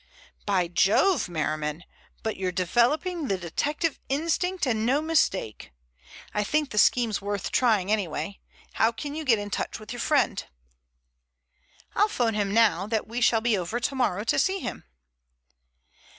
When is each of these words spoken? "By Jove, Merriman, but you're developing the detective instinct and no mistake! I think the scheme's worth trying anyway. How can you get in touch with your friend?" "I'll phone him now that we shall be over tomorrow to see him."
"By 0.47 0.67
Jove, 0.67 1.29
Merriman, 1.29 1.83
but 2.23 2.35
you're 2.35 2.51
developing 2.51 3.27
the 3.27 3.37
detective 3.37 3.99
instinct 4.09 4.65
and 4.65 4.83
no 4.83 4.99
mistake! 4.99 5.73
I 6.33 6.43
think 6.43 6.71
the 6.71 6.79
scheme's 6.79 7.21
worth 7.21 7.51
trying 7.51 7.91
anyway. 7.91 8.39
How 8.73 8.91
can 8.91 9.13
you 9.13 9.23
get 9.23 9.37
in 9.37 9.51
touch 9.51 9.79
with 9.79 9.93
your 9.93 9.99
friend?" 9.99 10.43
"I'll 11.95 12.07
phone 12.07 12.33
him 12.33 12.51
now 12.51 12.87
that 12.87 13.07
we 13.07 13.21
shall 13.21 13.41
be 13.41 13.55
over 13.55 13.79
tomorrow 13.79 14.23
to 14.23 14.39
see 14.39 14.57
him." 14.57 14.85